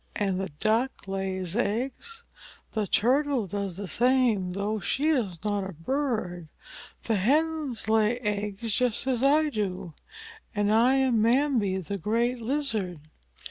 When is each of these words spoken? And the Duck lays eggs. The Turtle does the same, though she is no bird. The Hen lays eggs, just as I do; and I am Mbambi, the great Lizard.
And 0.15 0.39
the 0.39 0.49
Duck 0.57 1.07
lays 1.07 1.55
eggs. 1.55 2.23
The 2.71 2.87
Turtle 2.87 3.45
does 3.45 3.77
the 3.77 3.87
same, 3.87 4.53
though 4.53 4.79
she 4.79 5.09
is 5.09 5.37
no 5.45 5.75
bird. 5.79 6.47
The 7.03 7.17
Hen 7.17 7.75
lays 7.87 8.17
eggs, 8.23 8.71
just 8.71 9.05
as 9.05 9.21
I 9.21 9.49
do; 9.49 9.93
and 10.55 10.73
I 10.73 10.95
am 10.95 11.21
Mbambi, 11.21 11.77
the 11.85 11.99
great 11.99 12.41
Lizard. 12.41 12.97